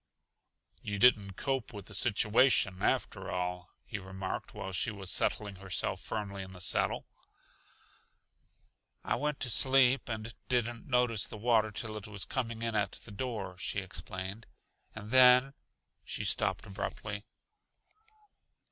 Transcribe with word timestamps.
"You 0.81 0.97
didn't 0.97 1.33
'cope 1.33 1.73
with 1.73 1.85
the 1.85 1.93
situation,' 1.93 2.81
after 2.81 3.29
all," 3.29 3.69
he 3.85 3.99
remarked 3.99 4.51
while 4.51 4.71
she 4.71 4.89
was 4.89 5.11
settling 5.11 5.57
herself 5.57 6.01
firmly 6.01 6.41
in 6.41 6.53
the 6.53 6.59
saddle. 6.59 7.05
"I 9.03 9.13
went 9.15 9.39
to 9.41 9.49
sleep 9.51 10.09
and 10.09 10.33
didn't 10.49 10.87
notice 10.87 11.27
the 11.27 11.37
water 11.37 11.69
till 11.71 11.95
it 11.97 12.07
was 12.07 12.25
coming 12.25 12.63
in 12.63 12.73
at 12.73 12.93
the 12.93 13.11
door," 13.11 13.59
she 13.59 13.77
explained. 13.81 14.47
"And 14.95 15.11
then" 15.11 15.53
She 16.03 16.23
stopped 16.25 16.65
abruptly. 16.65 17.23